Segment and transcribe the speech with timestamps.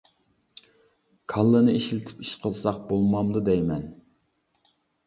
[1.35, 3.89] كاللىنى ئىشلىتىپ ئىش قىلساق بولمامدۇ دەيمەن.